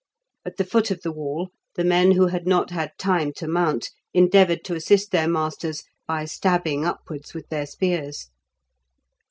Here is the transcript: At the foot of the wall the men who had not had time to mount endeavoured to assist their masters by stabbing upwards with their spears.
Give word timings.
At 0.45 0.57
the 0.57 0.65
foot 0.65 0.89
of 0.89 1.03
the 1.03 1.11
wall 1.11 1.51
the 1.75 1.83
men 1.83 2.13
who 2.13 2.25
had 2.25 2.47
not 2.47 2.71
had 2.71 2.89
time 2.97 3.31
to 3.33 3.47
mount 3.47 3.91
endeavoured 4.15 4.63
to 4.63 4.73
assist 4.73 5.11
their 5.11 5.27
masters 5.29 5.83
by 6.07 6.25
stabbing 6.25 6.83
upwards 6.85 7.35
with 7.35 7.47
their 7.49 7.67
spears. 7.67 8.31